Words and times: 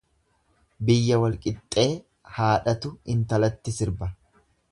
Biyya 0.87 1.19
walqixxee 1.23 1.85
haadhatu 2.39 2.93
intalatti 3.17 3.77
sirba. 3.79 4.11